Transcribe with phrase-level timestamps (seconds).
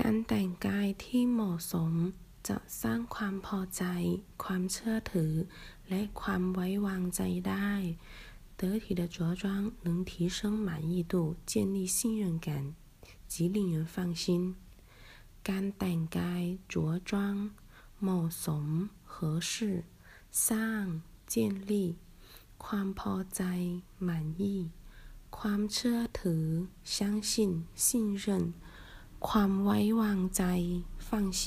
[0.00, 1.92] การแต่งกายที่เหมาะสม
[2.48, 3.84] จะสร้างความพอใจ
[4.44, 5.32] ความเชื่อถือ
[5.88, 7.70] และความไว้วางใจได้
[8.60, 9.44] 得体的着装
[9.86, 10.38] 能提升
[10.68, 11.14] 满意度，
[11.50, 12.48] 建立信任感
[13.26, 14.22] 及令人放心。
[15.48, 16.42] การแต่งกาย
[16.72, 16.74] 着
[17.10, 17.12] 装
[18.02, 18.66] เหมาะสม
[19.12, 19.14] 合
[19.50, 19.52] 适
[20.48, 20.84] สร้าง
[21.32, 21.34] 建
[21.70, 21.72] 立
[22.64, 23.42] ความพอใจ
[24.08, 24.10] 满
[24.40, 24.42] 意
[25.38, 26.46] ความเชื่อถือ
[26.94, 26.96] 相
[27.30, 27.32] 信
[27.86, 28.54] 信任
[29.26, 30.42] ความไว้วางใจ
[31.06, 31.08] 放
[31.40, 31.42] 心